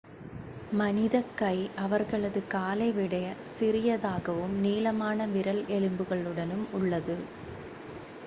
[0.71, 7.17] மனிதக் கை அவர்களது காலை விடச் சிறியதாகவும் நீளமான விரல் எலும்புகளுடனும் உள்ளது